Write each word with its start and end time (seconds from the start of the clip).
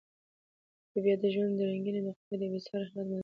طبیعت 0.93 1.19
د 1.21 1.25
ژوند 1.33 1.53
د 1.57 1.61
رنګینۍ 1.71 1.99
او 2.03 2.11
د 2.15 2.17
خدای 2.27 2.37
د 2.41 2.43
بې 2.51 2.59
ساري 2.65 2.81
رحمت 2.83 3.05
مظهر 3.07 3.17
دی. 3.17 3.19